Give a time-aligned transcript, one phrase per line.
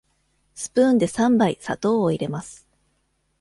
[0.55, 2.67] スプーンで三杯砂糖を入れます。